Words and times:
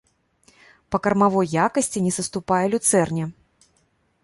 Па 0.93 0.97
кармавой 1.07 1.47
якасці 1.67 2.03
не 2.07 2.13
саступае 2.17 2.65
люцэрне. 2.75 3.25